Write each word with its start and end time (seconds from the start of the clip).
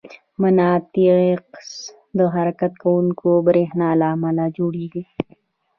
مقناطیس 0.41 1.69
د 2.17 2.19
حرکت 2.35 2.73
کوونکي 2.81 3.31
برېښنا 3.47 3.89
له 3.99 4.07
امله 4.15 4.45
جوړېږي. 4.57 5.03